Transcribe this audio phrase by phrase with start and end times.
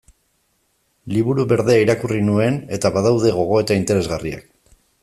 [1.17, 4.53] Liburu Berdea irakurri nuen, eta badaude gogoeta interesgarriak.